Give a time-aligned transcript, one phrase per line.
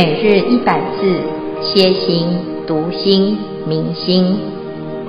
[0.00, 1.20] 每日一百字，
[1.60, 2.28] 歇心、
[2.68, 4.38] 读心、明心，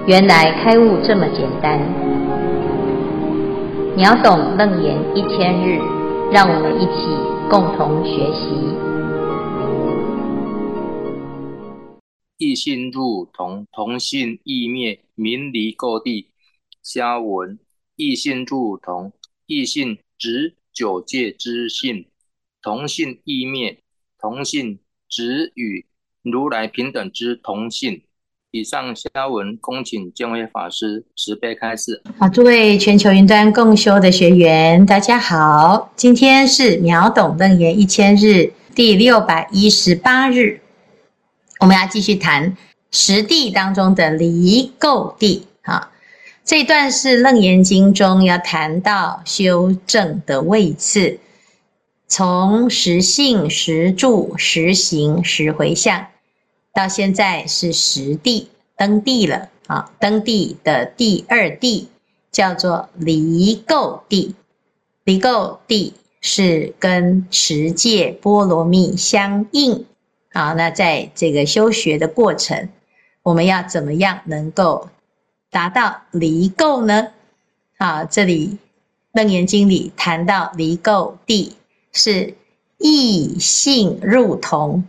[0.07, 1.77] 原来开悟这么简单。
[3.95, 5.77] 秒懂楞严一千日，
[6.31, 7.05] 让我们一起
[7.51, 8.49] 共同学习。
[12.39, 16.29] 异性入同，同性异灭，名离垢地。
[16.81, 17.59] 下文：
[17.95, 19.13] 异性入同，
[19.45, 22.07] 异性指九界之性，
[22.63, 23.83] 同性异灭。
[24.19, 25.85] 同性只与
[26.23, 28.01] 如来平等之同性。
[28.51, 32.01] 以上下文恭请见辉法师慈悲开示。
[32.17, 40.61] 好，诸位全球云端共修的学员，大家好，今天是秒懂楞严一千日第六百一十八日，
[41.59, 42.57] 我们要继续谈
[42.89, 45.45] 十地当中的离垢地。
[45.61, 45.91] 啊，
[46.43, 51.19] 这一段是楞严经中要谈到修正的位次。
[52.11, 56.07] 从实性、实住、实行、实回向，
[56.73, 59.91] 到现在是实地登地了啊！
[59.99, 61.87] 登地的第二地
[62.31, 64.33] 叫做离垢地，
[65.03, 69.85] 离垢地是跟持戒波罗蜜相应
[70.31, 70.53] 啊。
[70.53, 72.69] 那在这个修学的过程，
[73.21, 74.89] 我们要怎么样能够
[75.51, 77.09] 达到离垢呢？
[77.77, 78.57] 啊，这里
[79.11, 81.53] 楞严经里谈到离垢地。
[81.91, 82.35] 是
[82.77, 84.83] 异性入同，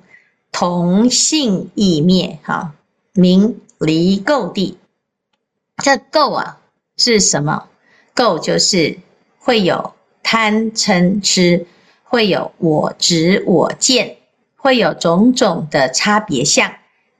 [0.52, 2.74] 同性异灭，哈，
[3.12, 4.78] 名离垢地。
[5.78, 6.60] 这垢啊
[6.96, 7.68] 是什么？
[8.14, 8.98] 垢就是
[9.38, 11.66] 会有贪嗔痴，
[12.04, 14.18] 会有我执我见，
[14.56, 16.74] 会有种种的差别相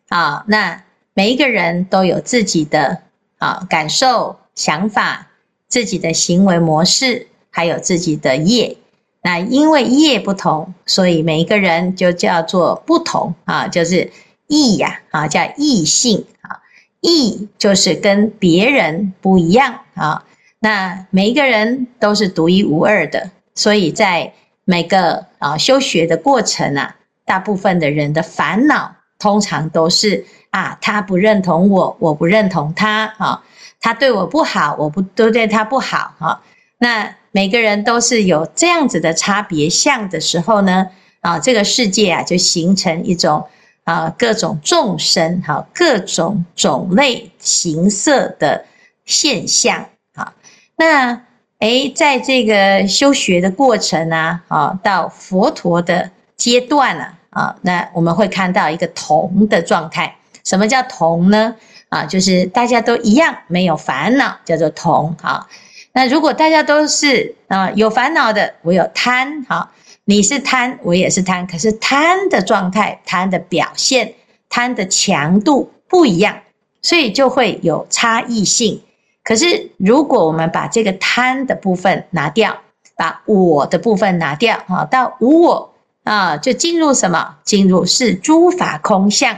[0.08, 0.44] 啊。
[0.46, 3.02] 那每一个人都有自己的
[3.38, 5.28] 啊感受、想法，
[5.66, 8.76] 自己的行为模式，还有自己的业。
[9.22, 14.10] 那因为业不同，所以每一个人就叫做不同啊，就是
[14.46, 16.60] 异呀啊，叫异性啊，
[17.00, 20.24] 异就是跟别人不一样啊。
[20.58, 24.32] 那每一个人都是独一无二的，所以在
[24.64, 33.42] 每个啊修学的过程啊，大部分的人的烦恼通常都是啊，他不认同我，我不认同他啊，
[33.80, 36.42] 他对我不好，我不都对他不好啊。
[36.78, 40.86] 那每个人都是有这样子的差别相的时候呢，
[41.20, 43.46] 啊，这个世界啊就形成一种
[43.84, 48.64] 啊各种众生哈，各种种类形色的
[49.04, 50.34] 现象啊。
[50.76, 51.22] 那
[51.58, 60.16] 诶，在这个修学的过程啊，啊，到佛陀的阶段了啊，那我们会看到一个同的状态。
[60.42, 61.54] 什么叫同呢？
[61.90, 65.46] 啊，就是大家都一样，没有烦恼，叫做同啊。
[65.92, 69.70] 那如果大家都是啊有烦恼的，我有贪，好，
[70.04, 74.14] 你是贪，我也是贪，可是贪的状态、贪的表现、
[74.48, 76.40] 贪的强度不一样，
[76.80, 78.82] 所以就会有差异性。
[79.24, 82.58] 可是如果我们把这个贪的部分拿掉，
[82.96, 85.74] 把我的部分拿掉，啊，到无我
[86.04, 87.36] 啊，就进入什么？
[87.44, 89.36] 进入是诸法空相。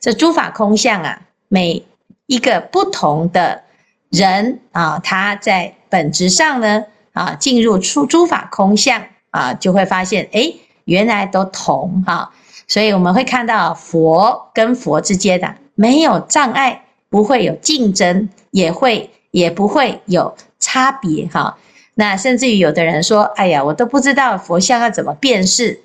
[0.00, 1.84] 这诸法空相啊，每
[2.26, 3.64] 一个不同的
[4.10, 12.30] 人啊，他在本质上呢，啊，进入出诸法空相啊，就会发现，诶，原来都同哈，
[12.66, 21.56] 所以我们会看到佛跟佛之间的没有障碍，不会有竞争，也会也不会有差别哈。
[21.94, 25.80] 那甚至于有的人说，哎呀，我都不知道佛像要怎么辨识，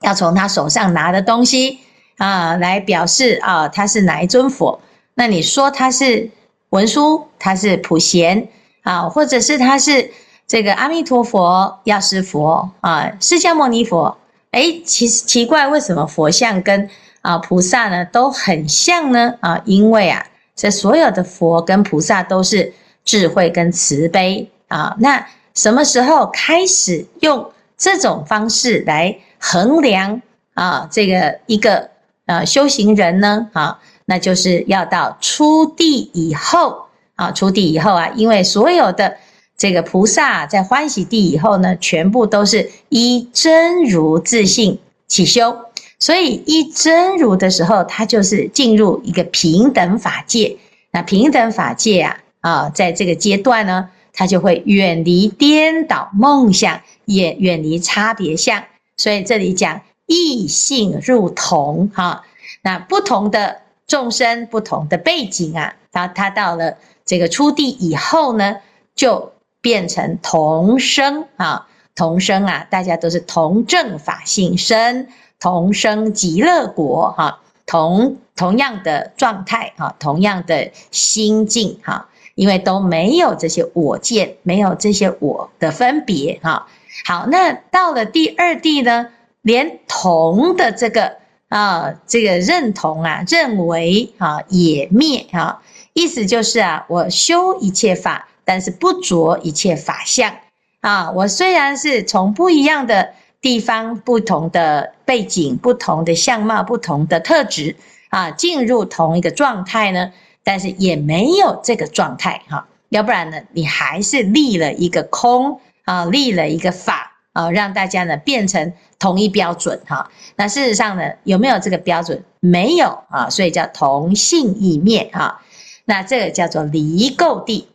[0.00, 1.78] 要从他手上拿的东西
[2.16, 4.80] 啊来表示啊，他是哪一尊佛？
[5.14, 6.30] 那你说他是
[6.74, 8.48] 文殊，他是普贤？
[8.82, 10.10] 啊，或者是他是
[10.44, 14.18] 这个阿弥陀佛、药师佛啊、释迦牟尼佛，
[14.50, 16.90] 诶，其实奇怪，为什么佛像跟
[17.22, 19.36] 啊菩萨呢都很像呢？
[19.38, 20.26] 啊，因为啊，
[20.56, 24.96] 这所有的佛跟菩萨都是智慧跟慈悲啊。
[24.98, 30.20] 那什么时候开始用这种方式来衡量
[30.54, 31.88] 啊这个一个
[32.26, 33.48] 啊修行人呢？
[33.52, 36.82] 啊，那就是要到初地以后。
[37.16, 39.16] 啊，出地以后啊，因为所有的
[39.56, 45.56] 这个菩萨在欢喜地以后呢，全部都是依真如自性起修，
[46.00, 50.56] 所以依真如的时候，他就是进入一个平等法界。
[50.90, 58.64] 那平等法界啊，啊，在这个阶段呢，他就会远离颠倒梦想，也远离差别相。
[58.96, 62.24] 所以这里讲异性入同，哈，
[62.62, 66.76] 那不同的众生，不同的背景啊，他他到了。
[67.06, 68.56] 这个出地以后呢，
[68.94, 75.06] 就变成同生啊，同生啊，大家都是同正法性生，
[75.38, 86.66] 同生极乐国哈，同同样的状态哈，同样的心境哈，因为都没有这些我见，没有这些我的分别哈。
[87.04, 89.08] 好，那到了第二地呢，
[89.42, 91.18] 连同的这个
[91.54, 95.62] 啊，这个认同啊，认为啊也灭啊，
[95.92, 100.34] 意思就是啊，我修一切法，但是不着一切法相
[100.80, 101.12] 啊。
[101.12, 103.10] 我虽然是从不一样的
[103.40, 107.76] 地方、不同的背景、不同的相貌、不同的特质
[108.08, 110.12] 啊，进入同一个状态呢，
[110.42, 112.66] 但是也没有这个状态哈。
[112.88, 115.60] 要不然呢，你还是立了一个空。
[115.84, 120.10] 啊，立了一个法啊，让大家呢变成同一标准哈。
[120.36, 122.24] 那事实上呢，有没有这个标准？
[122.40, 125.42] 没有啊，所以叫同性异灭哈。
[125.84, 127.68] 那这个叫做离垢地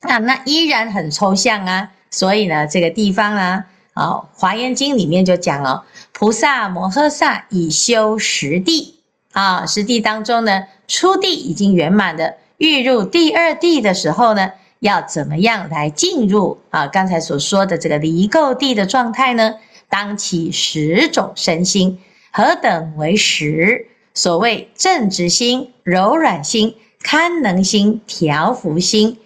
[0.00, 1.92] 啊，那依然很抽象啊。
[2.10, 4.04] 所以呢，这个地方呢，啊，
[4.34, 9.00] 《华严经》里面就讲哦，菩萨摩诃萨已修十地
[9.32, 14.52] 啊，十地当中呢，初地已经圆满的，欲入第二地的时候呢。
[14.80, 16.88] 要怎么样来进入啊？
[16.88, 19.54] 刚才所说的这个离垢地的状态呢？
[19.88, 21.98] 当起十种身心，
[22.32, 23.86] 何等为十？
[24.14, 29.18] 所谓正直心、柔软心、堪能心、调伏心，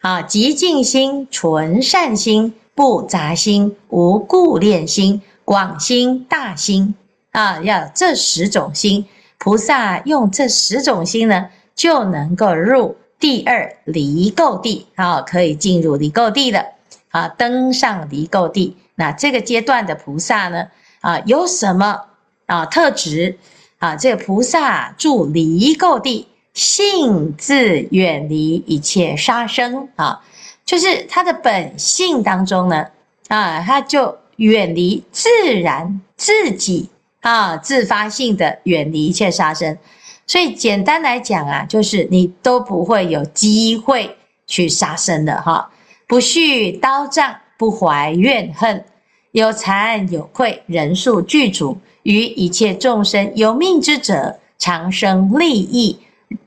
[0.00, 6.94] 啊，极静心、纯善心、不杂心、无故恋心、广心、大心，
[7.30, 9.06] 啊，要这十种心，
[9.38, 12.96] 菩萨用这十种心呢，就能够入。
[13.24, 16.66] 第二离垢地啊，可以进入离垢地的
[17.08, 18.76] 啊，登上离垢地。
[18.96, 20.66] 那这个阶段的菩萨呢
[21.00, 22.02] 啊，有什么
[22.44, 23.38] 啊特质
[23.78, 23.96] 啊？
[23.96, 30.22] 这个菩萨住离垢地，性自远离一切杀生啊，
[30.66, 32.88] 就是他的本性当中呢
[33.28, 35.30] 啊，他就远离自
[35.62, 36.90] 然自己
[37.22, 39.78] 啊，自发性的远离一切杀生。
[40.26, 44.16] 所以简单来讲啊，就是你都不会有机会
[44.46, 45.70] 去杀生的哈，
[46.06, 48.84] 不续刀杖，不怀怨恨，
[49.32, 55.98] 有惭有愧，人数具足，于一切众生有命之者，常生利益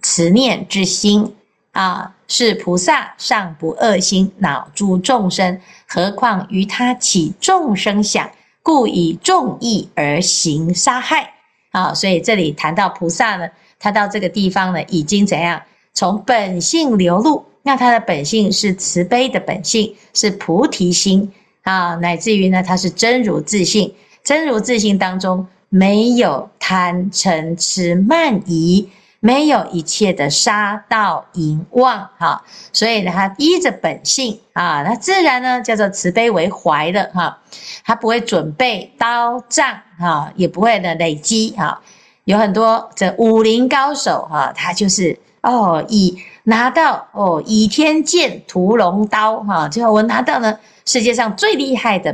[0.02, 1.36] 慈念之心
[1.72, 8.28] 啊，是菩萨尚不恶心恼诸众生，何况于他起众生想，
[8.64, 11.34] 故以众义而行杀害
[11.72, 11.94] 啊。
[11.94, 13.48] 所以这里谈到菩萨呢。
[13.80, 15.62] 他到这个地方呢，已经怎样？
[15.94, 21.34] 从本性流露，那他的本性是慈悲的本性，是菩提心
[21.64, 23.94] 啊，乃至于呢，他是真如自性，
[24.24, 28.88] 真如自性当中没有贪嗔痴慢疑，
[29.20, 37.40] 没有一切的杀盗淫妄哈，所以呢，他依着本性啊，那自然呢叫做慈悲为怀的哈，
[37.84, 41.82] 他不会准备刀杖哈，也不会呢累积哈。
[42.28, 52.14] 有很多这武林高手哈，他就是哦，以拿到哦倚天剑屠龙刀哈，最后我拿到呢世界上最厉害的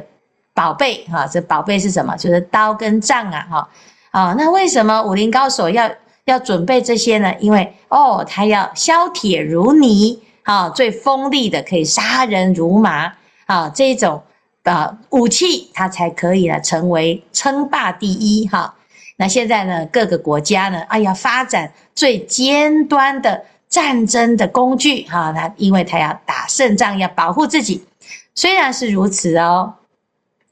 [0.54, 2.16] 宝贝哈，这宝贝是什么？
[2.16, 3.70] 就是刀跟杖啊哈
[4.12, 5.90] 啊，那为什么武林高手要
[6.26, 7.34] 要准备这些呢？
[7.40, 13.12] 因为哦，他要削铁如泥啊，最锋利的可以杀人如麻
[13.48, 14.22] 啊，这种
[14.62, 18.76] 啊武器，他才可以呢成为称霸第一哈。
[19.18, 27.84] 那现在呢，各个国家呢，哎呀，发展最尖端的战争的工具，哈，那因为他要打胜仗，要保护自己。
[28.36, 29.76] 虽然是如此哦，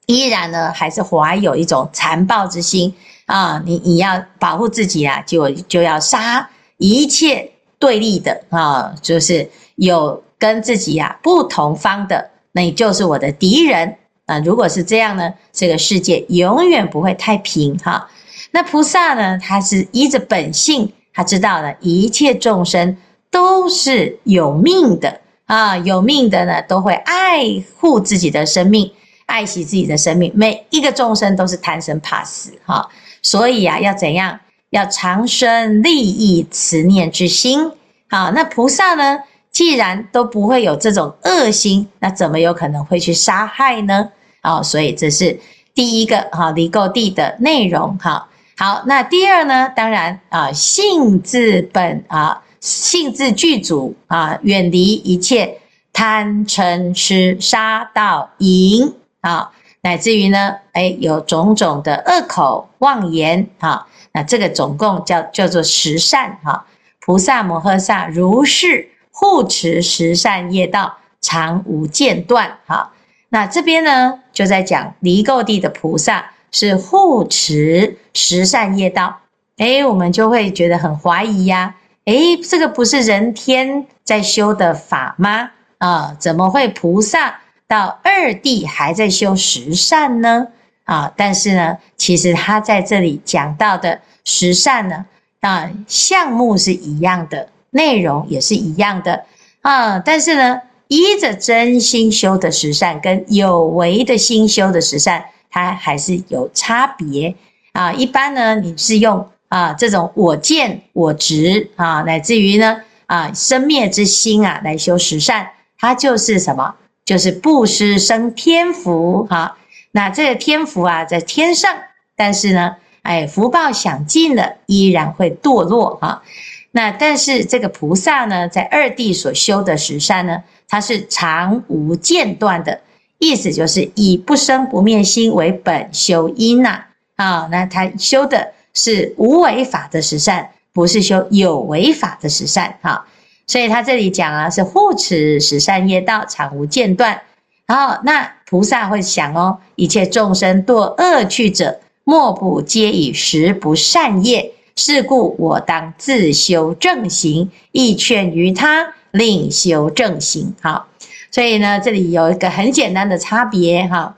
[0.06, 2.94] 依然呢，还是怀有一种残暴之心
[3.26, 3.62] 啊！
[3.66, 13.96] 你你要保护自己啊，就就要杀一切对立的啊，就是有跟自己呀不同方的，那你就是我的敌人
[14.28, 14.38] 啊！
[14.40, 18.08] 如果是这样呢，这个世界永远不会太平哈。
[18.52, 19.38] 那菩萨呢？
[19.42, 22.98] 他是依着本性，他知道了一切众生
[23.30, 28.92] 都是有命的啊，有命的呢都会爱护自己的生命，
[29.26, 30.32] 爱惜自己的生命。
[30.36, 32.90] 每一个众生都是贪生怕死哈，
[33.22, 34.40] 所以啊，要怎样？
[34.70, 37.72] 要长生利益慈念之心
[38.10, 38.32] 啊。
[38.36, 39.20] 那菩萨呢？
[39.52, 44.10] 既然都不会有这种恶心，那怎么有可能会去杀害呢？
[44.40, 45.38] 啊，所以这是
[45.74, 48.28] 第一个哈离垢地的内容哈。
[48.58, 49.70] 好，那第二呢？
[49.76, 55.60] 当然啊，性自本啊，性自具足啊，远离一切
[55.92, 66.68] 贪嗔痴杀盗淫啊，乃至于呢，哎，有种种的恶口妄言啊，那这个总共叫叫做十善哈。
[67.00, 72.92] 菩萨摩诃萨如是护持十善业道，常无间断哈。
[73.30, 76.32] 那这边呢，就在讲离垢地的菩萨。
[76.52, 79.20] 是护持十善业道，
[79.58, 85.52] 诶，我们就会觉得很怀疑呀，诶，这个不是人天在修的法吗？
[85.78, 90.48] 啊，怎么会菩萨到二地还在修十善呢？
[90.84, 95.06] 啊，但是呢，其实他在这里讲到的十善呢，
[95.40, 99.26] 啊，项目是一样的，内容也是一样的
[99.62, 107.36] 啊，但是呢，依着真心修的十善跟有为的心修的十善，它还是有差别
[107.74, 107.94] 啊。
[107.94, 116.74] 一般呢，你是用啊这种我见我执啊，乃至于呢啊生灭之心啊来修十善，它就是什么？
[117.06, 119.38] 就是布施生天福哈。
[119.38, 119.58] 啊
[119.94, 121.70] 那这个天福啊，在天上，
[122.16, 126.24] 但是呢，哎，福报享尽了，依然会堕落哈。
[126.72, 132.80] 那但是这个菩萨呢，在二地所修的十善呢，它是常无间断的，
[133.22, 136.84] 意思就是以不生不灭心为本修因呐。
[137.16, 143.06] 啊，那他修的是无为法的十善，不是修有为法的十善哈。
[143.48, 147.22] 所以他这里讲啊，是护持十善业道，常无间断。
[147.66, 148.30] 然后那。
[148.52, 154.52] 菩萨会想哦，一切众生堕恶趣者，莫不皆以十不善业。
[154.76, 160.54] 是故我当自修正行，亦劝于他另修正行。
[160.60, 160.88] 好，
[161.32, 164.16] 所以呢，这里有一个很简单的差别哈。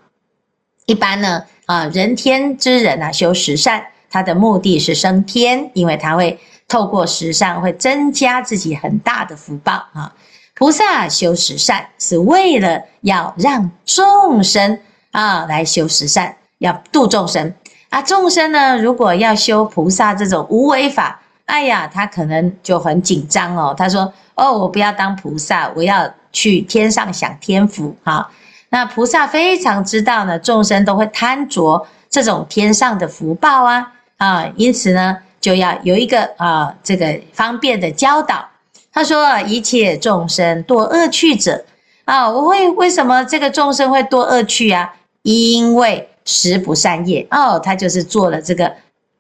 [0.88, 10.14] 一般呢，啊，人天之人啊，修十善，他的目的是升天，因为他会透过十善会增加自己很大的福报啊。
[10.56, 14.80] 菩萨修十善是为了要让众生
[15.12, 17.54] 啊来修十善，要度众生
[17.90, 18.02] 啊。
[18.02, 23.74] 众生呢，如果要修菩萨这种无为法，哎呀，他可能就很紧张哦。
[23.78, 28.30] 他说：“哦，我不要当菩萨，我要去天上享天福。”哈，
[28.70, 38.50] 那菩萨非常知道呢，众生都会贪着这种天上的福报啊啊，因此呢，就要有一个啊这个方便的教导。
[38.92, 41.66] 他说：“一切众生堕恶趣者，
[42.06, 44.94] 啊，我会为什么这个众生会堕恶趣啊？
[45.24, 48.72] 因为食不善业哦，他就是做了这个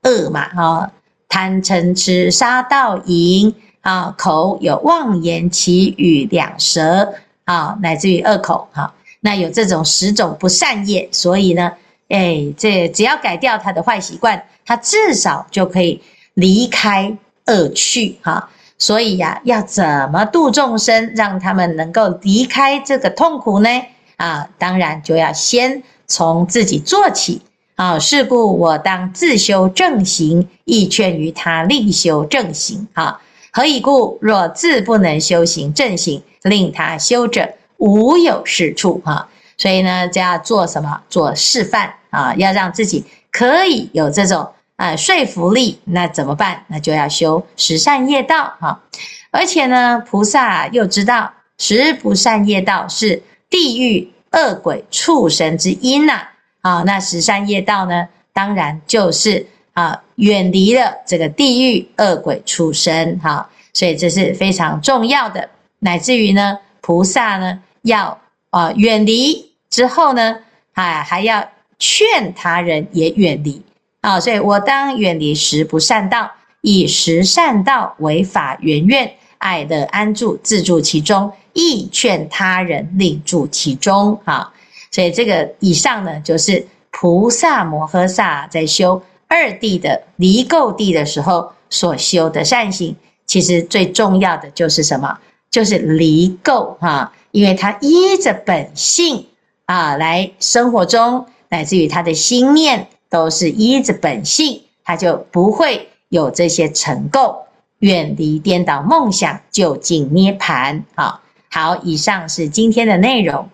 [0.03, 0.91] 恶嘛，啊，
[1.27, 7.13] 贪嗔痴杀盗淫啊，口有妄言綺语两舌
[7.45, 11.71] 啊，乃至于恶口哈、那有这种十种不善业，所以呢，
[12.09, 16.01] 哎，这只要改掉他的坏习惯，他至少就可以
[16.33, 18.49] 离开恶趣哈。”
[18.79, 23.69] 所以呀、要怎么度众生，让他们能够离开这个痛苦呢？
[24.17, 27.41] 啊，当然就要先从自己做起
[27.75, 27.97] 啊。
[27.99, 32.87] 是故我当自修正行，亦劝于他另修正行。
[32.93, 33.21] 啊，
[33.55, 34.17] 何以故？
[34.19, 38.99] 若自不能修行正行，令他修者，无有是处。
[39.05, 41.01] 哈、啊，所以呢，就要做什么？
[41.07, 44.49] 做示范啊，要让自己可以有这种。
[44.75, 46.65] 啊，说服力，那怎么办？
[46.67, 48.81] 那就要修十善业道哈。
[49.29, 56.23] 而且呢，菩萨又知道十不善业道是地狱恶鬼畜生之因呐。
[56.61, 63.49] 啊，那十善业道呢，当然就是啊，远离了这个地狱恶鬼出生哈。
[63.73, 68.19] 所以这是非常重要的，乃至于呢，菩萨呢要
[68.51, 70.37] 啊远离之后呢，
[70.73, 73.61] 啊还要劝他人也远离。
[74.01, 76.29] 啊，所以我当远离十不善道，
[76.61, 84.19] 以十善道为法缘愿，爱乐安住，自住其中，亦劝他人另住其中。
[84.25, 84.51] 啊，
[84.91, 89.01] 所以这个以上呢，就是菩萨摩诃萨在修
[89.33, 92.95] 二地的离垢地的时候所修的善行。
[93.25, 95.17] 其实最重要的就是什么？
[95.49, 99.25] 就是离垢啊，因为他依着本性
[99.65, 102.87] 啊来生活中，乃至于他的心念。
[103.13, 107.43] 都是依着本性，他就不会有这些尘垢，
[107.77, 110.81] 远离颠倒梦想，究竟涅槃。
[110.95, 111.21] 好，
[111.51, 113.51] 好，以上是今天的内容。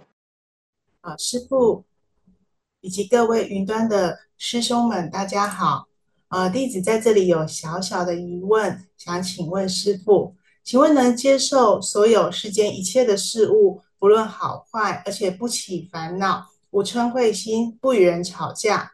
[1.01, 1.83] 啊，师父
[2.79, 5.89] 以及各位云端的师兄们，大家好。
[6.29, 18.93] 呃，弟子在这里有小小的疑问，想请问师父，请问能接受所有世间一切的事物，不论好坏，而且不起烦恼，无嗔恚心，不与人吵架？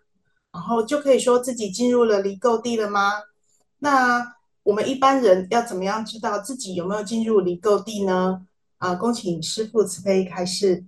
[0.52, 3.12] 然后就可以说自己进入了离垢地了吗？
[3.78, 4.34] 那
[4.64, 8.42] 我们一般人要怎么样知道自己有没有进入离垢地呢？
[8.80, 10.84] 啊，恭请师父慈悲开示。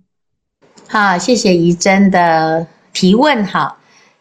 [0.88, 3.44] 好，谢谢怡珍的提问。
[3.46, 3.77] 好，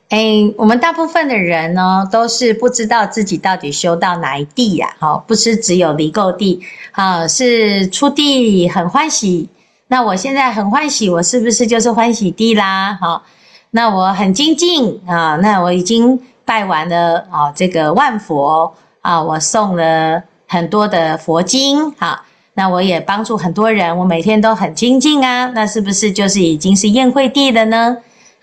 [0.10, 4.96] 哎，我们大部分的人呢，都是不知道自己到底修到哪一地呀？
[5.00, 6.62] 好，不是只有离垢地，
[6.92, 9.50] 好，是初地很欢喜。
[9.90, 12.98] 那我现在很欢喜，我是不是就是欢喜地啦？
[13.02, 13.24] 好。
[13.72, 22.24] 那我很精进啊，那我已经拜完了啊，这个万佛啊，我送了很多的佛经啊，
[22.54, 27.98] 那我也帮助很多人，我每天都很精进啊，那是不是就是已经是宴会地了呢？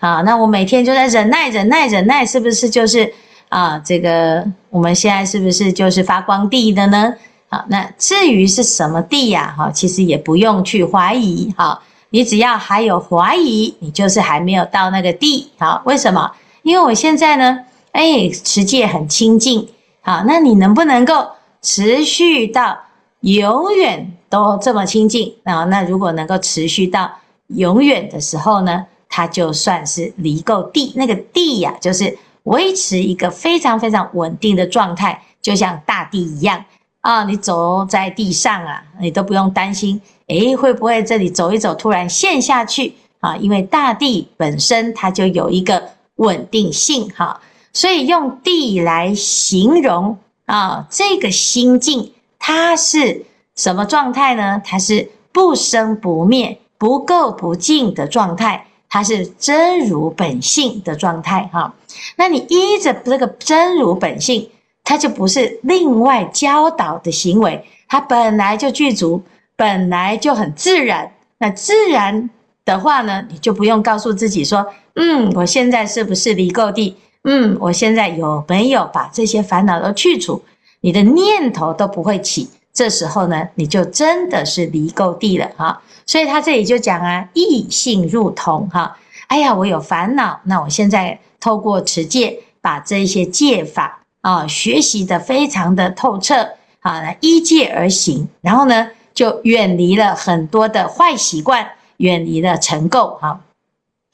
[0.05, 3.11] 啊，那我每天就在忍耐、忍耐、忍耐，是不是就是
[3.49, 7.11] 啊，这个我们现在是不是就是发光地的呢？
[7.49, 9.55] 好，那至于是什么地呀？
[9.57, 11.81] 哈，其实也不用去怀疑哈。
[12.11, 15.49] 你只要还有怀疑，你就是还没有到那个地。
[15.57, 16.31] 好，为什么？
[16.61, 19.67] 因为我现在呢，哎，持戒很清净。
[20.01, 21.25] 好，那你能不能够
[21.63, 22.77] 持续到
[23.21, 25.33] 永远都这么清净？
[25.45, 27.09] 啊，那如果能够持续到
[27.47, 28.85] 永远的时候呢，
[29.15, 30.91] 它就算是离垢地。
[30.97, 36.65] 那个地呀，就是维持一个非常非常稳定的状态，就像大地一样
[36.99, 37.23] 啊。
[37.23, 40.01] 你走在地上啊，你都不用担心。
[40.27, 43.37] 诶，会不会这里走一走，突然陷下去啊？
[43.37, 45.81] 因为大地本身它就有一个
[46.17, 47.39] 稳定性哈，
[47.71, 54.61] 所以用地来形容啊，这个心境它是什么状态呢？
[54.65, 61.73] 它是不生不灭、不垢不净的状态，它是真如本性的状态哈。
[62.15, 64.49] 那你依着这个真如本性，
[64.85, 69.21] 它就不是另外教导的行为，它本来就具足。
[69.57, 72.29] 本来就很自然，那自然
[72.63, 76.95] 的话呢，你就不用告诉自己说，嗯，我现在是不是离垢地？
[77.25, 80.41] 嗯，我现在有没有把这些烦恼都去除？
[80.79, 85.81] 你的念头都不会起，这时候呢，你就真的是离垢地了哈。
[86.05, 88.95] 所以他这里就讲啊，异性入同哈。
[89.27, 96.49] 哎呀，我有烦恼，那我现在透过持戒，把这些戒法啊学习得非常的透彻
[96.81, 101.67] 啊，依戒而行，然后呢，就远离了很多的坏习惯，
[101.97, 103.39] 远离了尘垢，哈，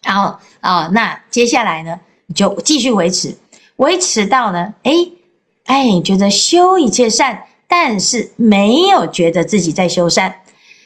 [0.02, 3.36] 然后啊，那接下来呢，你就继续维持，
[3.76, 4.94] 维持到呢，哎，
[5.66, 10.36] 哎，觉得修一切善，但是没有觉得自己在修善，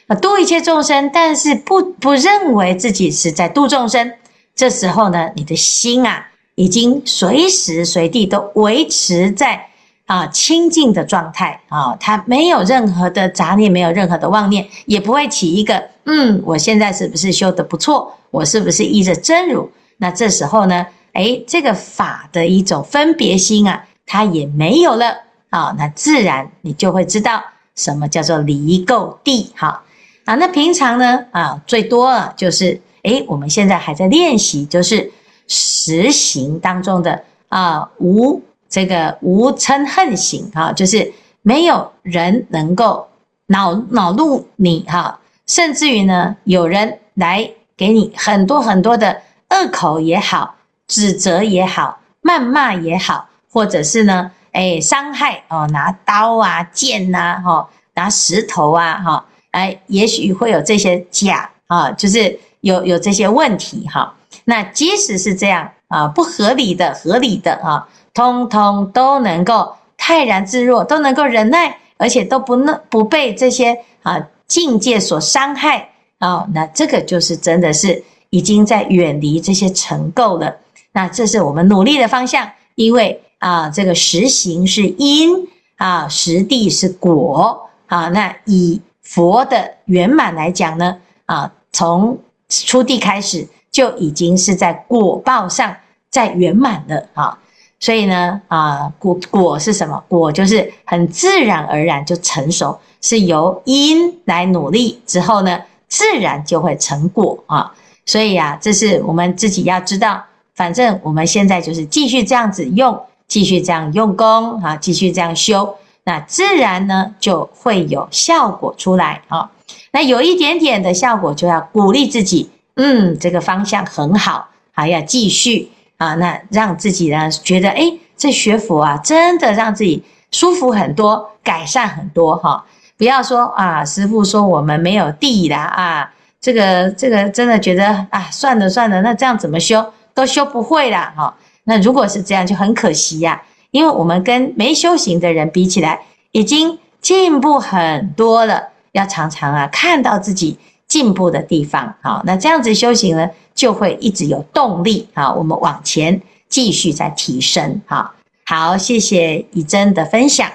[0.06, 4.12] 啊，度一切众生，但是不不认为自己是在度众生，
[4.54, 9.66] 这时候呢，你的心啊，已经随时随地都维持在。
[10.06, 18.14] 啊，清净的状态啊，它没有任何的杂念，没有任何的妄念，也不会起一个嗯，我现在是不是修得不错？
[18.30, 19.68] 我是不是依着真如？
[19.96, 25.12] 那这时候呢，诶，这个法的一种分别心啊，它也没有了
[25.56, 27.42] 啊，那自然你就会知道
[27.74, 29.82] 什么叫做离垢地哈
[30.24, 30.34] 啊。
[30.34, 35.10] 那平常呢啊，最多啊就是诶，我们现在还在练习，就是
[35.46, 38.42] 实行当中的啊无。
[38.68, 41.10] 这个无嗔恨行哈，就是
[41.42, 43.06] 没有人能够
[43.46, 50.56] 恼恼怒你哈，甚至于呢，有人来给你很多很多的恶口也好，
[50.88, 64.14] 指责也好，谩骂也好，或者是呢，哎，伤害哦，拿刀啊、剑呐，哈，拿石头啊，哈，哎，也许会有这些假啊，就是有有这些问题哈。
[64.44, 67.86] 那即使是这样啊，不合理的、合理的啊。
[68.14, 76.46] 通通都能够泰然自若，都能够忍耐，而且都不能不被这些啊境界所伤害啊。
[76.54, 80.56] 那这个就是真的是已经在远离这些尘垢了。
[80.92, 85.46] 那这是我们努力的方向，因为啊，这个实行是因
[85.76, 88.08] 啊，实地是果啊。
[88.08, 90.96] 那以佛的圆满来讲呢，
[91.26, 92.18] 啊，从
[92.48, 95.76] 初地开始就已经是在果报上
[96.10, 97.38] 在圆满了啊。
[97.78, 100.02] 所以呢，啊，果果是什么？
[100.08, 107.74] 果就是很自然而然就成熟，是由因来努力之后呢，自然就会成果啊。
[108.06, 110.24] 所以啊，这是我们自己要知道。
[110.54, 119.50] 反正我们现在就是继续这样子用，继续这样用功啊，继续这样修，那自然呢就会有效果出来啊。
[119.92, 125.70] 那有一点点的效果，就要鼓励自己，嗯，这个方向很好，还要继续。
[125.98, 132.62] 啊，那让自己呢觉得，诶，这学佛啊，真的让自己舒服很多，改善很多哈。
[132.98, 141.34] 不要说啊，师父说我们没有地啦啊，这个这个真的觉得啊，算了算了，那这样怎么修都修不会啦哈。
[141.66, 146.00] 那如果是这样，就很可惜呀，因为我们跟没修行的人比起来，
[146.32, 148.68] 已经进步很多了。
[148.92, 158.14] 要常常啊，看到自己进步的地方，好，那这样子修行呢，就会一直有动力啊，我们往前继续再提升，好，
[158.46, 160.50] 好，谢谢以真的分享。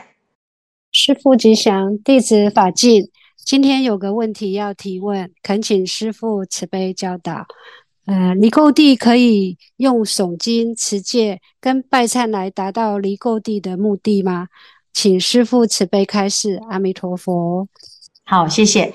[0.91, 3.10] 师父吉祥，弟子法进，
[3.45, 7.45] 今天有个问题要提问，恳请师父慈悲教导。
[8.06, 14.48] 呃，离垢地可以用诵经、持戒跟拜忏来达到离垢地的目的吗？
[14.92, 16.60] 请师父慈悲开示。
[16.70, 17.68] 阿弥陀佛。
[18.26, 18.94] 好，谢谢。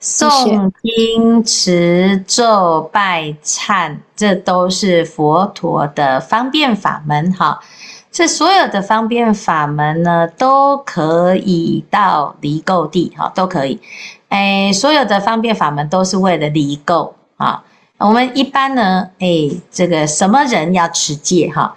[0.00, 7.32] 诵经、持咒、拜忏，这都是佛陀的方便法门。
[7.32, 7.60] 哈，
[8.10, 13.12] 这所有的方便法门呢，都可以到离垢地。
[13.16, 13.80] 哈，都可以。
[14.28, 17.64] 哎，所有的方便法门都是为了离垢啊。
[17.98, 21.74] 我们一般呢，哎，这个什么人要持戒哈？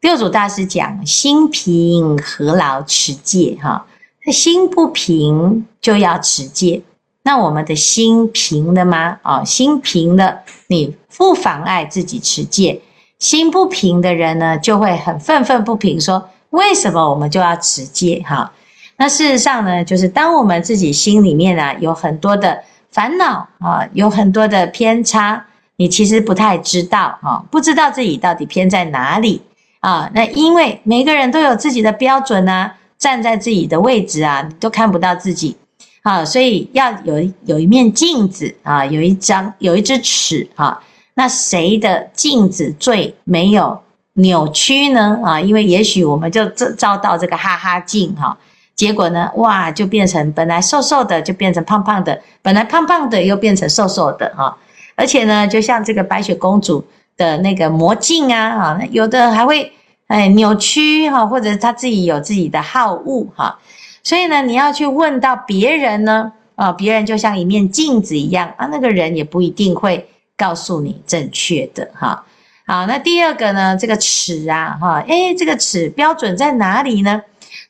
[0.00, 3.84] 六祖大师讲：心平何劳持戒哈？
[4.32, 6.80] 心不平就要持戒。
[7.24, 9.18] 那我们的心平了吗？
[9.22, 12.80] 哦，心平了，你不妨碍自己持戒。
[13.18, 18.50] 心不平的人呢，就会很愤愤不平，说：为什么我们就要持戒哈？
[18.96, 25.44] 那事实上呢，就是当我们自己心里面啊有很多的烦恼啊，有很多的偏差。
[25.80, 29.40] 你其实不太知道啊，不知道自己到底偏在哪里
[29.78, 30.10] 啊？
[30.12, 35.56] 那因为每个人都有自己的标准啊，站在自己的位置啊，都看不到自己
[36.02, 37.14] 啊，所以要有
[37.46, 40.78] 有一面镜子啊，有一张有一支尺啊。
[41.14, 43.80] 那谁的镜子最没有
[44.12, 45.18] 扭曲呢？
[45.24, 48.36] 啊，因为也许我们就照照到这个哈哈镜哈，
[48.74, 54.54] 结果呢，哇，就变成本来瘦瘦的就变成胖胖的，本来胖胖的又变成瘦瘦的哈。
[55.00, 56.84] 而且呢，就像这个白雪公主
[57.16, 59.72] 的那个魔镜啊，啊，有的还会
[60.08, 63.58] 哎扭曲哈，或者他自己有自己的好恶哈，
[64.02, 72.22] 所以呢，你要去问到别人呢，啊，别人就像一面镜子一样啊，那个人也不一定会告诉你正确的哈。
[72.66, 77.22] 好，那第二个呢，这个尺啊，哈，哎，这个尺标准在哪里呢？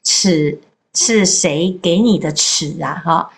[0.03, 0.61] 尺
[0.95, 3.01] 是谁给你的尺啊？
[3.05, 3.31] 哈。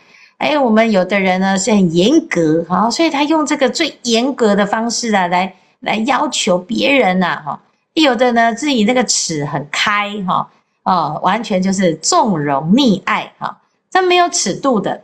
[0.42, 7.60] 哎，我们有的人呢是很严格，哈，所以他用这个最严格的方式啊，来来要求别人呐，哈。
[7.94, 10.50] 有的呢自己那个尺很开，哈，
[10.82, 13.56] 哦，完全就是纵容溺爱，哈，
[13.88, 15.00] 这没有尺度的。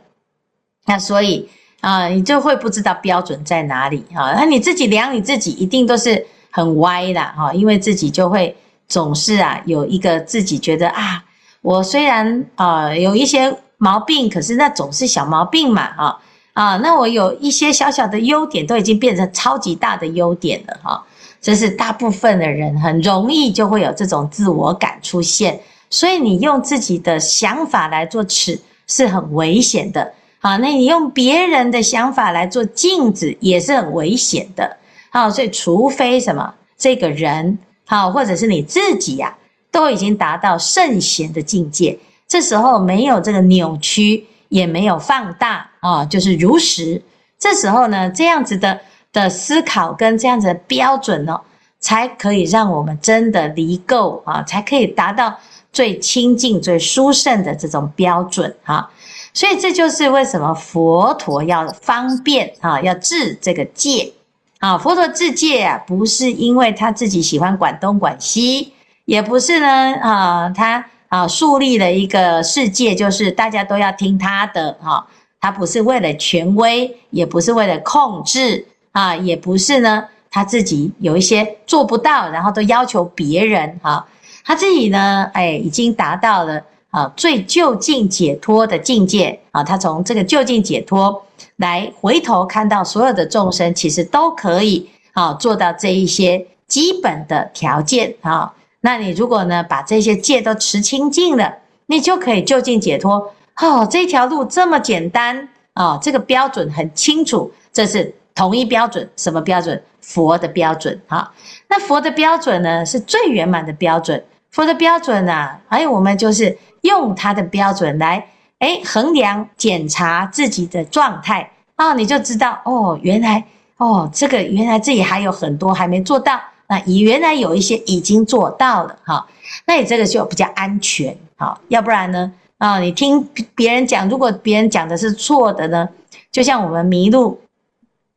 [0.87, 1.47] 那所以
[1.79, 4.33] 啊，你就会不知道标准在哪里，哈。
[4.35, 8.53] 那你自己量你自己，一定都是很歪的，哈，因为自己就会
[8.89, 11.23] 总是啊有一个自己觉得啊，
[11.61, 13.57] 我虽然啊有一些。
[13.79, 16.19] 毛病，可是那总是小毛病嘛，哈
[16.53, 21.03] 啊，那我有一些小小的优点，都已经变成超级大的优点了，哈。
[21.41, 25.57] 这是大部分的人很容易就会有这种自我感出现，
[25.89, 34.75] 所以你用自己的想法来做尺是很危险的，啊，那你用别人的想法来做镜子也是很危险的，
[35.11, 39.33] 好，所以除非什么这个人，好，或者是你自己呀，
[39.71, 41.97] 都已经达到圣贤的境界。
[42.29, 47.01] 这时候没有这个扭曲，也没有放大啊，就是如实。
[47.39, 48.79] 这时候呢，这样子的
[49.11, 51.41] 的思考跟这样子的标准呢，
[51.79, 55.39] 才可以让我们真的离垢啊，才可以达到
[55.73, 58.91] 最清净、最殊胜的这种标准啊。
[59.33, 64.13] 所以这就是为什么佛陀要方便啊，要制这个戒
[64.59, 64.77] 啊。
[64.77, 68.73] 佛陀制戒啊，不是因为他自己喜欢管东管西，
[69.05, 70.85] 也不是呢啊，他。
[71.09, 75.05] 啊，树立了一个世界，就是大家都要听他的哈。
[75.41, 84.05] 他不是为了权威，也不是为了控制啊，也不是呢他自己有一些做不到，然后都要求别人哈。
[84.45, 89.63] 他自己呢，哎，已经达到了啊最究竟解脱的境界啊。
[89.63, 98.53] 他从这个究竟解脱来回头看到所有的众生，其实都可以啊做到这一些基本的条件啊。
[98.81, 101.53] 那你如果呢，把这些戒都持清净了，
[101.87, 103.33] 你就可以就近解脱。
[103.57, 109.09] 哦，这条路这么简单哦，这个标准很清楚，这是同一标准。
[109.17, 109.81] 什么标准？
[109.99, 110.97] 佛的标准。
[111.07, 111.29] 哈、
[111.67, 114.23] 那佛的标准呢，是最圆满的标准。
[114.49, 118.25] 佛的标准啊，哎，我们就是用他的标准来，
[118.59, 123.43] 哎，衡量检查自己的状态啊、哦，你就知道哦，原来
[123.75, 126.39] 哦，这个原来自己还有很多还没做到。
[126.69, 129.27] 那你原来有一些已经做到了哈，
[129.65, 135.89] 那你这个就比较安全哈，要不然呢啊，你听别人讲，如果别人讲的是错的呢，
[136.31, 137.41] 就像我们迷路，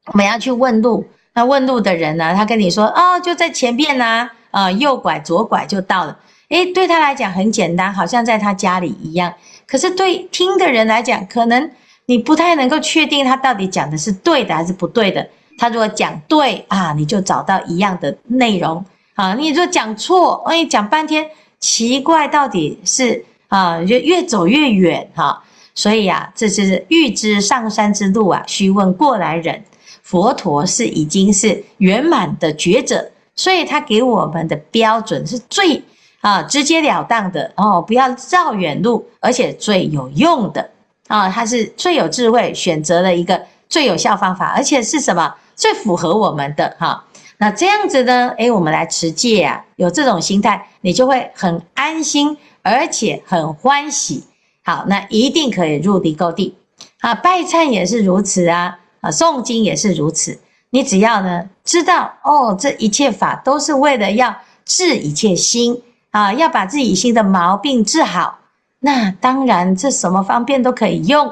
[0.06, 6.18] 我们要去问路，那问路的人呢，他跟你说哦，就在前面呐，啊，右拐左拐就到了，
[6.50, 9.32] 诶，对他来讲很简单，好像在他家里一样，
[9.66, 11.70] 可是对听的人来讲，可能
[12.04, 15.26] 你不太能够确定他到底讲的是对的还是不对的。
[15.62, 19.32] 他如果讲对啊，你就找到一样的内容啊。
[19.34, 21.24] 你如果讲错，哎，讲半天
[21.60, 25.40] 奇怪，到底是啊，就越走越远哈。
[25.72, 29.62] 所以啊，这就是欲知上山之路啊，须问过来人。
[30.02, 35.80] 佛陀是已经是圆满的觉者，所以他给我们的标准是最
[36.22, 40.68] 啊直截了当的哦，不要绕远路，而且最有用的
[41.06, 43.40] 啊，他是最有智慧选择了一个
[43.72, 47.02] 最有效方法，而且是什么最符合我们的哈、
[47.38, 48.28] 那这样子呢？
[48.36, 54.24] 诶，我们来持戒啊，有这种心态，你就会很安心，而且很欢喜。
[54.62, 56.54] 好，那一定可以入离垢地
[57.00, 57.14] 啊！
[57.14, 60.38] 拜忏也是如此啊，啊，诵经也是如此。
[60.68, 68.38] 你只要呢知道哦，这一切法都是为了要治一切心啊，要把自己心的毛病治好。
[68.80, 71.26] 那当然，这什么方便都可以用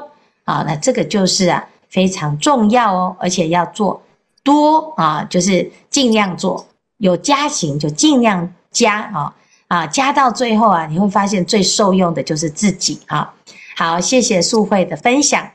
[0.45, 0.65] 啊。
[0.67, 4.01] 那这个就是啊非常重要哦，而且要做
[4.43, 6.65] 多啊，就是尽量做，
[6.97, 9.35] 有加行就尽量加啊。
[9.67, 13.33] 啊，加到最后啊，你会发现最受用的就是自己啊。
[13.77, 15.51] 好，谢谢素慧的分享。